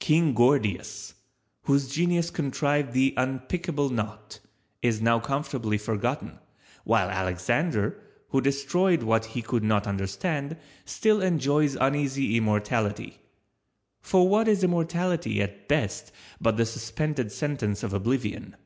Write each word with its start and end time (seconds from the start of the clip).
King 0.00 0.34
Gordius, 0.34 1.14
whose 1.62 1.86
genius 1.88 2.30
contrived 2.30 2.94
the 2.94 3.14
unpickable 3.16 3.92
knot, 3.92 4.40
is 4.82 5.00
now 5.00 5.20
comfortably 5.20 5.78
forgotten, 5.78 6.40
while 6.82 7.08
Alexander 7.08 8.02
who 8.30 8.40
destroyed 8.40 9.04
what 9.04 9.24
he 9.24 9.40
could 9.40 9.62
not 9.62 9.86
understand, 9.86 10.56
still 10.84 11.22
enjoys 11.22 11.76
uneasy 11.76 12.36
immortality; 12.36 13.22
for 14.00 14.28
what 14.28 14.48
is 14.48 14.64
immortality 14.64 15.40
at 15.40 15.68
best 15.68 16.10
but 16.40 16.56
the 16.56 16.66
suspended 16.66 17.30
sentence 17.30 17.84
of 17.84 17.92
Oblivion? 17.92 18.56